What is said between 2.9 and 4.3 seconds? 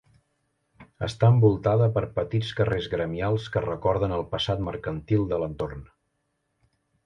gremials que recorden el